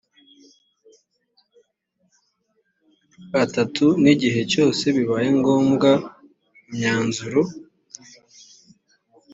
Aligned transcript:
atatu 3.43 3.85
n 4.03 4.05
igihe 4.13 4.41
cyose 4.51 4.83
bibaye 4.95 5.29
ngombwa 5.39 5.91
imyanzuro 6.69 7.41